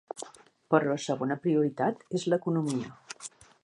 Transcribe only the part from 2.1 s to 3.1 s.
és l’economia.